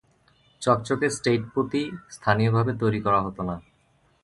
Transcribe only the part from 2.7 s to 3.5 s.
তৈরি করা হতো